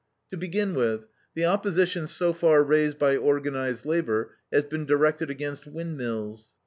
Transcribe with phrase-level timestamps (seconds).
[0.31, 1.05] To begin with,
[1.35, 6.53] the opposition so far raised by organized labor has been directed against windmills.